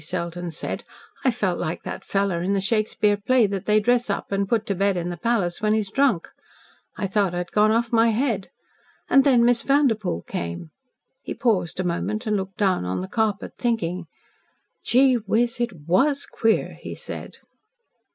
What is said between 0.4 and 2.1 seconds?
said, "I felt like that